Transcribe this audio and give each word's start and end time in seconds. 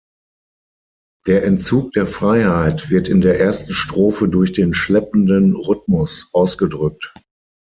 Der 1.27 1.43
Entzug 1.43 1.91
der 1.91 2.07
Freiheit 2.07 2.89
wird 2.89 3.07
in 3.07 3.21
der 3.21 3.39
ersten 3.39 3.71
Strophe 3.71 4.27
durch 4.27 4.51
den 4.51 4.73
schleppenden 4.73 5.55
Rhythmus 5.55 6.27
ausgedrückt. 6.33 7.13